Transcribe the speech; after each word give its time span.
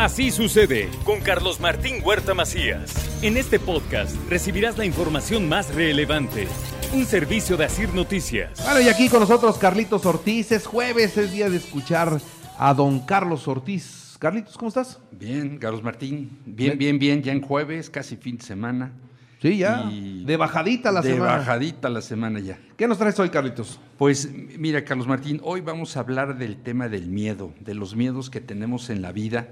Así 0.00 0.30
sucede 0.30 0.88
con 1.04 1.20
Carlos 1.20 1.60
Martín 1.60 1.96
Huerta 2.02 2.32
Macías. 2.32 3.20
En 3.22 3.36
este 3.36 3.58
podcast 3.60 4.16
recibirás 4.30 4.78
la 4.78 4.86
información 4.86 5.46
más 5.46 5.74
relevante. 5.74 6.48
Un 6.94 7.04
servicio 7.04 7.58
de 7.58 7.66
Asir 7.66 7.92
Noticias. 7.92 8.64
Bueno, 8.64 8.80
y 8.80 8.88
aquí 8.88 9.10
con 9.10 9.20
nosotros 9.20 9.58
Carlitos 9.58 10.06
Ortiz. 10.06 10.52
Es 10.52 10.66
jueves, 10.66 11.18
es 11.18 11.32
día 11.32 11.50
de 11.50 11.58
escuchar 11.58 12.18
a 12.58 12.72
don 12.72 13.00
Carlos 13.00 13.46
Ortiz. 13.46 14.16
Carlitos, 14.18 14.56
¿cómo 14.56 14.68
estás? 14.68 14.98
Bien, 15.12 15.58
Carlos 15.58 15.82
Martín. 15.82 16.38
Bien, 16.46 16.78
bien, 16.78 16.98
bien. 16.98 17.22
Ya 17.22 17.32
en 17.32 17.42
jueves, 17.42 17.90
casi 17.90 18.16
fin 18.16 18.38
de 18.38 18.44
semana. 18.44 18.92
Sí, 19.42 19.58
ya. 19.58 19.84
Y 19.92 20.24
de 20.24 20.38
bajadita 20.38 20.92
la 20.92 21.02
de 21.02 21.12
semana. 21.12 21.36
bajadita 21.36 21.90
la 21.90 22.00
semana 22.00 22.40
ya. 22.40 22.58
¿Qué 22.78 22.88
nos 22.88 22.96
traes 22.96 23.18
hoy, 23.18 23.28
Carlitos? 23.28 23.78
Pues 23.98 24.30
mira, 24.32 24.82
Carlos 24.82 25.06
Martín, 25.06 25.42
hoy 25.44 25.60
vamos 25.60 25.98
a 25.98 26.00
hablar 26.00 26.38
del 26.38 26.56
tema 26.56 26.88
del 26.88 27.08
miedo, 27.08 27.52
de 27.60 27.74
los 27.74 27.94
miedos 27.94 28.30
que 28.30 28.40
tenemos 28.40 28.88
en 28.88 29.02
la 29.02 29.12
vida. 29.12 29.48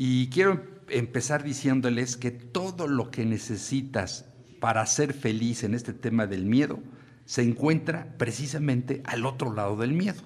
Y 0.00 0.28
quiero 0.28 0.62
empezar 0.90 1.42
diciéndoles 1.42 2.16
que 2.16 2.30
todo 2.30 2.86
lo 2.86 3.10
que 3.10 3.26
necesitas 3.26 4.26
para 4.60 4.86
ser 4.86 5.12
feliz 5.12 5.64
en 5.64 5.74
este 5.74 5.92
tema 5.92 6.28
del 6.28 6.44
miedo 6.44 6.78
se 7.24 7.42
encuentra 7.42 8.14
precisamente 8.16 9.02
al 9.06 9.26
otro 9.26 9.52
lado 9.52 9.76
del 9.76 9.94
miedo. 9.94 10.22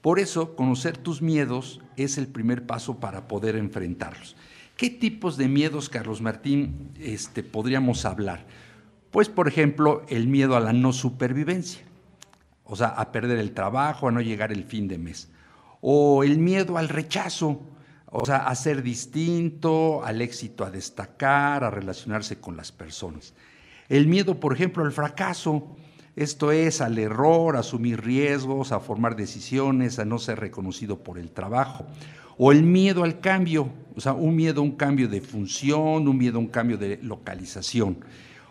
Por 0.00 0.20
eso, 0.20 0.54
conocer 0.54 0.96
tus 0.96 1.22
miedos 1.22 1.80
es 1.96 2.18
el 2.18 2.28
primer 2.28 2.66
paso 2.66 3.00
para 3.00 3.26
poder 3.26 3.56
enfrentarlos. 3.56 4.36
¿Qué 4.76 4.90
tipos 4.90 5.36
de 5.36 5.48
miedos, 5.48 5.88
Carlos 5.88 6.22
Martín, 6.22 6.92
este, 7.00 7.42
podríamos 7.42 8.04
hablar? 8.04 8.46
Pues, 9.10 9.28
por 9.28 9.48
ejemplo, 9.48 10.06
el 10.08 10.28
miedo 10.28 10.54
a 10.54 10.60
la 10.60 10.72
no 10.72 10.92
supervivencia, 10.92 11.82
o 12.62 12.76
sea, 12.76 12.90
a 12.90 13.10
perder 13.10 13.40
el 13.40 13.54
trabajo, 13.54 14.06
a 14.06 14.12
no 14.12 14.20
llegar 14.20 14.52
el 14.52 14.62
fin 14.62 14.86
de 14.86 14.98
mes. 14.98 15.32
O 15.80 16.22
el 16.22 16.38
miedo 16.38 16.78
al 16.78 16.88
rechazo, 16.88 17.73
o 18.16 18.24
sea, 18.24 18.46
a 18.46 18.54
ser 18.54 18.80
distinto, 18.84 20.04
al 20.04 20.22
éxito 20.22 20.64
a 20.64 20.70
destacar, 20.70 21.64
a 21.64 21.70
relacionarse 21.70 22.38
con 22.38 22.56
las 22.56 22.70
personas. 22.70 23.34
El 23.88 24.06
miedo, 24.06 24.38
por 24.38 24.54
ejemplo, 24.54 24.84
al 24.84 24.92
fracaso, 24.92 25.74
esto 26.14 26.52
es 26.52 26.80
al 26.80 26.96
error, 26.98 27.56
a 27.56 27.60
asumir 27.60 28.04
riesgos, 28.04 28.70
a 28.70 28.78
formar 28.78 29.16
decisiones, 29.16 29.98
a 29.98 30.04
no 30.04 30.20
ser 30.20 30.38
reconocido 30.38 31.02
por 31.02 31.18
el 31.18 31.32
trabajo. 31.32 31.86
O 32.38 32.52
el 32.52 32.62
miedo 32.62 33.02
al 33.02 33.18
cambio, 33.18 33.70
o 33.96 34.00
sea, 34.00 34.12
un 34.12 34.36
miedo 34.36 34.60
a 34.60 34.64
un 34.64 34.76
cambio 34.76 35.08
de 35.08 35.20
función, 35.20 36.06
un 36.06 36.16
miedo 36.16 36.36
a 36.36 36.40
un 36.40 36.46
cambio 36.46 36.78
de 36.78 37.00
localización. 37.02 37.98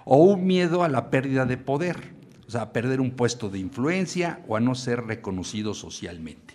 O 0.04 0.18
un 0.18 0.46
miedo 0.46 0.84
a 0.84 0.90
la 0.90 1.10
pérdida 1.10 1.46
de 1.46 1.56
poder, 1.56 2.12
o 2.46 2.52
sea, 2.52 2.64
a 2.64 2.74
perder 2.74 3.00
un 3.00 3.12
puesto 3.12 3.50
de 3.50 3.60
influencia 3.60 4.42
o 4.46 4.58
a 4.58 4.60
no 4.60 4.76
ser 4.76 5.06
reconocido 5.06 5.74
socialmente. 5.74 6.54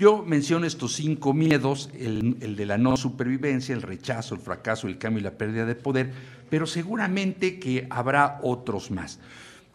Yo 0.00 0.24
menciono 0.24 0.64
estos 0.64 0.94
cinco 0.94 1.34
miedos, 1.34 1.90
el, 1.92 2.56
de 2.56 2.64
la 2.64 2.78
no 2.78 2.96
supervivencia, 2.96 3.74
el 3.74 3.82
rechazo, 3.82 4.34
el 4.34 4.40
fracaso, 4.40 4.86
el 4.86 4.96
cambio 4.96 5.20
y 5.20 5.24
la 5.24 5.36
pérdida 5.36 5.66
de 5.66 5.74
poder, 5.74 6.10
pero 6.48 6.66
seguramente 6.66 7.58
que 7.58 7.86
habrá 7.90 8.40
otros 8.42 8.90
más. 8.90 9.18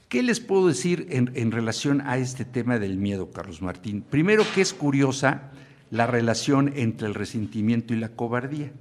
¿Qué 0.09 0.24
les 0.24 0.40
puedo 0.40 0.68
decir 0.68 1.06
en, 1.12 1.30
en, 1.35 1.52
relación 1.52 2.02
a 2.02 2.18
este 2.18 2.44
tema 2.44 2.80
del 2.80 2.97
miedo, 2.97 3.30
Carlos 3.30 3.62
Martín? 3.62 4.02
Primero 4.02 4.44
que 4.56 4.62
es 4.62 4.74
curiosa 4.74 5.52
la 5.91 6.08
relación 6.08 6.74
entre 6.75 7.08
el 7.08 7.14
resentimiento 7.14 7.94
y 7.94 7.97
la 7.97 8.09
cobardía. 8.09 8.72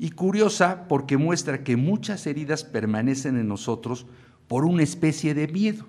Y 0.00 0.10
curiosa 0.10 0.88
porque 0.88 1.16
muestra 1.16 1.62
que 1.62 1.76
muchas 1.76 2.26
heridas 2.26 2.64
permanecen 2.64 3.38
en 3.38 3.46
nosotros 3.46 4.04
por 4.48 4.64
una 4.64 4.82
especie 4.82 5.32
de 5.32 5.46
miedo. 5.46 5.86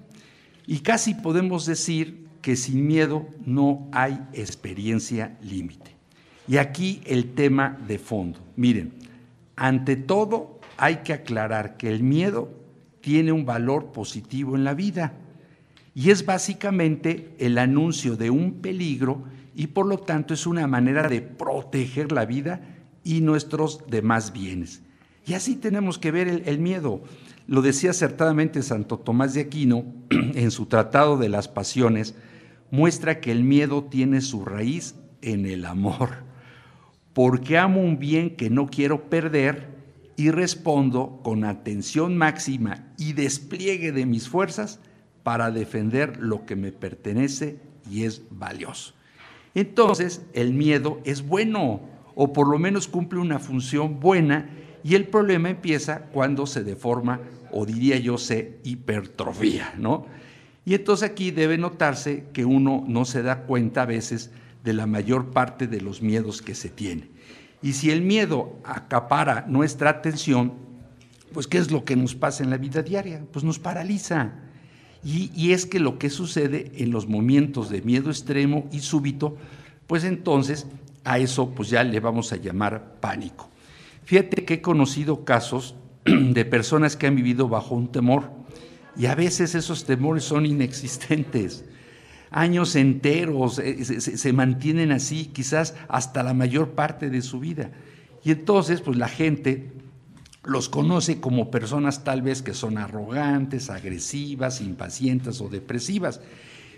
Y 0.67 0.81
casi 0.81 1.15
podemos 1.15 1.65
decir 1.65 2.22
que 2.43 2.55
sin 2.55 2.85
miedo 2.85 3.25
no 3.45 3.87
hay 3.91 4.19
experiencia 4.33 5.35
límite. 5.41 5.95
Y 6.47 6.57
aquí 6.57 7.01
el 7.05 7.33
tema 7.33 7.79
de 7.87 7.97
fondo. 7.97 8.37
Miren, 8.57 8.93
ante 9.55 9.95
todo 9.95 10.59
hay 10.77 10.97
que 10.97 11.13
aclarar 11.13 11.77
que 11.77 11.89
el 11.89 12.03
miedo 12.03 12.51
tiene 13.01 13.31
un 13.31 13.45
valor 13.45 13.93
positivo 13.93 14.55
en 14.55 14.65
la 14.65 14.73
vida 14.73 15.13
y 15.95 16.09
es 16.09 16.25
básicamente 16.25 17.33
el 17.39 17.57
anuncio 17.57 18.17
de 18.17 18.29
un 18.29 18.55
peligro 18.55 19.23
y 19.55 19.67
por 19.67 19.85
lo 19.85 19.99
tanto 19.99 20.33
es 20.33 20.45
una 20.45 20.67
manera 20.67 21.07
de 21.07 21.21
proteger 21.21 22.11
la 22.11 22.25
vida 22.25 22.61
y 23.05 23.21
nuestros 23.21 23.87
demás 23.87 24.33
bienes. 24.33 24.81
Y 25.25 25.33
así 25.33 25.55
tenemos 25.55 25.97
que 25.97 26.11
ver 26.11 26.27
el, 26.27 26.59
miedo. 26.59 27.01
Lo 27.47 27.61
decía 27.61 27.91
acertadamente 27.91 28.61
Santo 28.63 28.97
Tomás 28.97 29.33
de 29.33 29.41
Aquino 29.41 29.85
en 30.09 30.51
su 30.51 30.65
Tratado 30.65 31.17
de 31.17 31.29
las 31.29 31.47
Pasiones, 31.47 32.15
muestra 32.73 33.19
que 33.19 33.31
el 33.31 33.43
miedo 33.43 33.83
tiene 33.83 34.19
su 34.19 34.43
raíz 34.43 34.95
en 35.21 35.45
el 35.45 35.63
amor. 35.65 36.23
Porque 37.13 37.59
amo 37.59 37.79
un 37.79 37.99
bien 37.99 38.35
que 38.35 38.49
no 38.49 38.65
quiero 38.65 39.11
perder 39.11 39.67
y 40.15 40.31
respondo 40.31 41.19
con 41.23 41.43
atención 41.43 42.17
máxima 42.17 42.87
y 42.97 43.13
despliegue 43.13 43.91
de 43.91 44.07
mis 44.07 44.27
fuerzas 44.27 44.79
para 45.21 45.51
defender 45.51 46.17
lo 46.17 46.47
que 46.47 46.55
me 46.55 46.71
pertenece 46.71 47.59
y 47.91 48.05
es 48.05 48.23
valioso. 48.31 48.95
Entonces, 49.53 50.25
el 50.33 50.55
miedo 50.55 50.99
es 51.03 51.27
bueno, 51.27 51.81
o 52.15 52.33
por 52.33 52.49
lo 52.49 52.57
menos 52.57 52.87
cumple 52.87 53.19
una 53.19 53.37
función 53.37 53.99
buena, 53.99 54.49
y 54.83 54.95
el 54.95 55.09
problema 55.09 55.51
empieza 55.51 56.05
cuando 56.05 56.47
se 56.47 56.63
deforma, 56.63 57.21
o 57.51 57.67
diría 57.67 57.99
yo, 57.99 58.17
se 58.17 58.57
hipertrofía, 58.63 59.75
¿no? 59.77 60.07
Y 60.65 60.75
entonces 60.75 61.09
aquí 61.09 61.31
debe 61.31 61.57
notarse 61.57 62.25
que 62.33 62.45
uno 62.45 62.83
no 62.87 63.05
se 63.05 63.21
da 63.21 63.43
cuenta 63.43 63.81
a 63.81 63.85
veces 63.85 64.31
de 64.63 64.73
la 64.73 64.87
mayor 64.87 65.31
parte 65.31 65.67
de 65.67 65.81
los 65.81 66.01
miedos 66.01 66.41
que 66.41 66.55
se 66.55 66.69
tiene. 66.69 67.09
Y 67.61 67.73
si 67.73 67.91
el 67.91 68.01
miedo 68.01 68.57
acapara 68.63 69.45
nuestra 69.47 69.89
atención, 69.89 70.53
pues 71.33 71.47
¿qué 71.47 71.57
es 71.57 71.71
lo 71.71 71.83
que 71.83 71.95
nos 71.95 72.15
pasa 72.15 72.43
en 72.43 72.49
la 72.49 72.57
vida 72.57 72.81
diaria? 72.81 73.25
Pues 73.31 73.43
nos 73.43 73.59
paraliza. 73.59 74.33
Y, 75.03 75.31
y, 75.35 75.51
es 75.51 75.65
que 75.65 75.79
lo 75.79 75.97
que 75.97 76.09
sucede 76.09 76.71
en 76.75 76.91
los 76.91 77.07
momentos 77.07 77.69
de 77.69 77.81
miedo 77.81 78.09
extremo 78.09 78.69
y 78.71 78.79
súbito, 78.79 79.35
pues 79.85 80.05
entonces 80.05 80.65
a 81.03 81.19
eso 81.19 81.49
pues 81.49 81.69
ya 81.69 81.83
le 81.83 81.99
vamos 81.99 82.31
a 82.31 82.37
llamar 82.37 82.95
pánico. 83.01 83.49
Fíjate 84.05 84.45
que 84.45 84.55
he 84.55 84.61
conocido 84.61 85.25
casos 85.25 85.75
de 86.05 86.45
personas 86.45 86.95
que 86.95 87.07
han 87.07 87.15
vivido 87.15 87.49
bajo 87.49 87.75
un 87.75 87.91
temor 87.91 88.31
y 88.95 89.07
a 89.07 89.15
veces 89.15 89.55
esos 89.55 89.85
temores 89.85 90.23
son 90.23 90.45
inexistentes 90.45 91.65
años 92.33 92.75
enteros, 92.75 93.59
eh, 93.59 93.85
se, 93.85 94.17
se, 94.17 94.33
mantienen 94.33 94.91
así, 94.91 95.27
quizás 95.27 95.75
hasta 95.87 96.23
la 96.23 96.33
mayor 96.33 96.71
parte 96.71 97.09
de 97.09 97.21
su 97.21 97.39
vida. 97.39 97.71
Y 98.23 98.31
entonces, 98.31 98.81
pues 98.81 98.97
la 98.97 99.07
gente 99.07 99.71
los 100.43 100.67
conoce 100.67 101.21
como 101.21 101.51
personas 101.51 102.03
tal 102.03 102.21
vez 102.21 102.41
que 102.41 102.53
son 102.53 102.77
arrogantes, 102.77 103.69
agresivas, 103.69 104.61
impacientes 104.61 105.39
o 105.41 105.47
depresivas. 105.47 106.21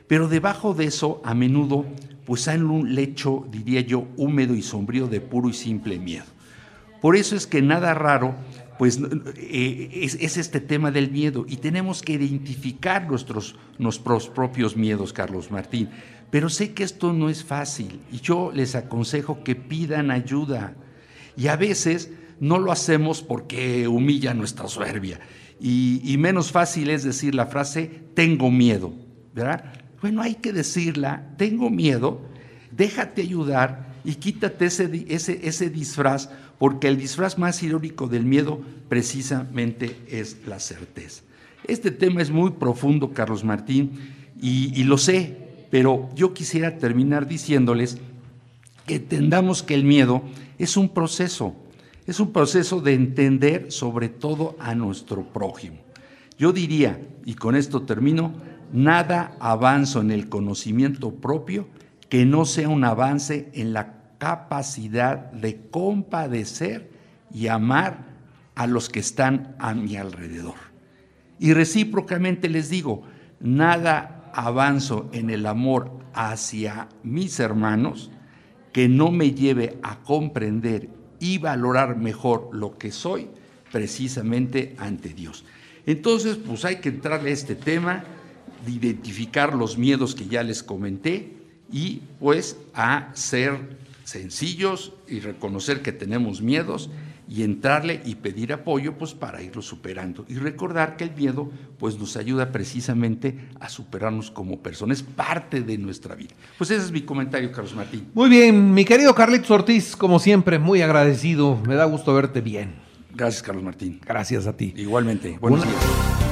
Pero 0.08 0.28
debajo 0.28 0.74
de 0.74 0.86
eso, 0.86 1.22
a 1.24 1.34
menudo, 1.34 1.86
pues 2.26 2.48
hay 2.48 2.60
un 2.60 2.94
lecho, 2.94 3.48
diría 3.50 3.82
yo, 3.82 4.08
húmedo 4.18 4.56
y 4.56 4.62
sombrío 4.62 5.08
de 5.08 5.22
puro 5.22 5.50
y 5.50 5.54
simple 5.54 5.98
miedo. 5.98 6.26
Por 7.02 7.16
eso 7.16 7.36
es 7.36 7.48
que 7.48 7.62
nada 7.62 7.94
raro 7.94 8.36
pues 8.78 9.00
eh, 9.38 9.90
es, 9.94 10.16
es, 10.16 10.38
este 10.38 10.60
tema 10.60 10.92
del 10.92 11.12
miedo 11.12 11.46
y 11.48 11.58
tenemos 11.58 12.02
que 12.02 12.14
identificar 12.14 13.08
nuestros, 13.08 13.56
nuestros 13.78 14.30
propios 14.30 14.76
miedos, 14.76 15.14
Carlos 15.14 15.52
Martín. 15.52 15.90
Pero 16.30 16.50
sé 16.50 16.74
que 16.74 16.84
esto 16.84 17.14
no 17.14 17.30
es 17.30 17.44
fácil 17.44 18.02
y 18.12 18.20
yo 18.20 18.52
les 18.54 18.76
aconsejo 18.76 19.44
que 19.44 19.56
pidan 19.56 20.12
ayuda. 20.12 20.76
Y 21.38 21.48
a 21.48 21.56
veces 21.56 22.12
no 22.40 22.60
lo 22.60 22.72
hacemos 22.72 23.22
porque 23.22 23.88
humilla 23.88 24.34
nuestra 24.34 24.68
soberbia. 24.68 25.20
Y, 25.60 26.02
y 26.04 26.18
menos 26.18 26.52
fácil 26.52 26.90
es 26.90 27.04
decir 27.04 27.36
la 27.36 27.46
frase, 27.46 28.04
tengo 28.14 28.52
miedo, 28.52 28.94
¿verdad? 29.34 29.74
Bueno, 30.02 30.22
hay 30.22 30.36
que 30.36 30.52
decirla, 30.52 31.34
tengo 31.38 31.70
miedo, 31.70 32.22
déjate 32.72 33.22
ayudar 33.22 33.96
y 34.06 34.16
quítate 34.16 34.66
ese, 34.66 35.06
ese, 35.10 35.40
ese 35.48 35.70
disfraz, 35.70 36.30
porque 36.58 36.88
el 36.88 36.98
disfraz 36.98 37.38
más 37.38 37.62
irónico 37.64 38.08
del 38.08 38.26
miedo 38.26 38.60
precisamente 38.90 39.98
es 40.08 40.38
la 40.48 40.60
certeza. 40.60 41.24
Este 41.68 41.92
tema 41.92 42.22
es 42.22 42.32
muy 42.32 42.52
profundo, 42.52 43.12
Carlos 43.12 43.44
Martín, 43.44 43.92
y, 44.42 44.84
lo 44.84 44.98
sé, 44.98 45.68
pero 45.72 46.10
yo 46.16 46.34
quisiera 46.34 46.78
terminar 46.78 47.28
diciéndoles 47.28 47.98
que 48.86 48.96
entendamos 48.96 49.64
que 49.64 49.74
el 49.74 49.84
miedo 49.84 50.22
es 50.60 50.78
un 50.78 50.90
proceso, 50.90 51.56
es 52.06 52.20
un 52.20 52.32
proceso 52.32 52.82
de 52.82 52.94
entender 52.94 53.72
sobre 53.72 54.10
todo 54.10 54.56
a 54.60 54.76
nuestro 54.76 55.24
prójimo. 55.24 55.78
Yo 56.38 56.52
diría, 56.52 57.00
y 57.26 57.34
con 57.34 57.56
esto 57.56 57.82
termino, 57.84 58.34
nada 58.72 59.36
avanzo 59.40 60.02
en 60.02 60.12
el 60.12 60.30
conocimiento 60.30 61.12
propio 61.16 61.68
que 62.10 62.26
no 62.26 62.46
sea 62.46 62.70
un 62.70 62.84
avance 62.84 63.50
en 63.54 63.74
la 63.74 64.05
capacidad 64.18 65.32
de 65.32 65.68
compadecer 65.70 66.90
y 67.34 67.48
amar 67.48 68.06
a 68.56 68.68
los 68.68 68.90
que 68.90 69.00
están 69.00 69.56
a 69.60 69.74
mi 69.74 69.98
alrededor. 69.98 70.56
Y 71.40 71.54
recíprocamente 71.54 72.50
les 72.50 72.70
digo, 72.70 73.04
nada 73.40 74.32
avanzo 74.34 75.10
en 75.14 75.30
el 75.30 75.46
amor 75.46 75.92
hacia 76.14 76.88
mis 77.04 77.40
hermanos 77.40 78.12
que 78.72 78.88
no 78.88 79.12
me 79.12 79.32
lleve 79.32 79.78
a 79.84 80.00
comprender 80.00 80.90
y 81.20 81.38
valorar 81.38 81.98
mejor 81.98 82.50
lo 82.54 82.78
que 82.78 82.92
soy 82.92 83.30
precisamente 83.72 84.76
ante 84.78 85.10
Dios. 85.10 85.46
Entonces, 85.86 86.38
pues 86.38 86.66
hay 86.66 86.78
que 86.78 86.90
entrarle 86.90 87.30
a 87.30 87.34
este 87.34 87.56
tema, 87.56 88.04
de 88.66 88.72
identificar 88.72 89.54
los 89.54 89.78
miedos 89.78 90.16
que 90.16 90.26
ya 90.26 90.42
les 90.42 90.64
comenté 90.64 91.38
y 91.72 92.02
pues 92.20 92.58
a 92.74 93.10
ser 93.14 93.78
sencillos 94.06 94.94
y 95.08 95.20
reconocer 95.20 95.82
que 95.82 95.92
tenemos 95.92 96.42
miedos 96.42 96.90
y 97.28 97.42
entrarle 97.44 98.02
y 98.06 98.16
pedir 98.16 98.54
apoyo 98.54 98.98
pues 98.98 99.14
para 99.16 99.42
irlo 99.42 99.62
superando 99.62 100.26
y 100.28 100.36
recordar 100.36 100.96
que 100.96 101.06
el 101.06 101.16
miedo 101.16 101.50
pues 101.80 101.98
nos 101.98 102.16
ayuda 102.18 102.52
precisamente 102.52 103.50
a 103.60 103.68
superarnos 103.68 104.30
como 104.30 104.62
personas, 104.62 105.00
es 105.00 105.04
parte 105.04 105.62
de 105.62 105.78
nuestra 105.78 106.14
vida. 106.14 106.36
Pues 106.58 106.70
ese 106.70 106.86
es 106.86 106.92
mi 106.92 107.02
comentario, 107.02 107.52
Carlos 107.52 107.76
Martín. 107.76 108.08
Muy 108.14 108.30
bien, 108.30 108.74
mi 108.74 108.86
querido 108.86 109.16
Carlitos 109.16 109.50
Ortiz, 109.50 109.96
como 109.96 110.20
siempre, 110.20 110.60
muy 110.60 110.82
agradecido, 110.84 111.60
me 111.68 111.76
da 111.76 111.86
gusto 111.86 112.14
verte 112.14 112.42
bien. 112.42 112.76
Gracias, 113.12 113.42
Carlos 113.42 113.64
Martín. 113.64 114.02
Gracias 114.06 114.46
a 114.46 114.56
ti. 114.56 114.74
Igualmente. 114.76 115.38
Buenos 115.40 115.64
días. 115.64 115.76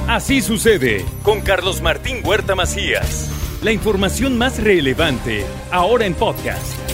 Así 0.06 0.42
sucede 0.42 1.04
con 1.22 1.40
Carlos 1.40 1.80
Martín 1.80 2.18
Huerta 2.22 2.54
Macías. 2.54 3.30
La 3.62 3.72
información 3.72 4.36
más 4.36 4.62
relevante 4.62 5.44
ahora 5.70 6.04
en 6.04 6.12
podcast. 6.12 6.93